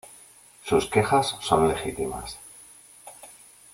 Sus 0.65 0.87
quejas 0.87 1.35
son 1.41 1.67
legítimas 1.69 2.39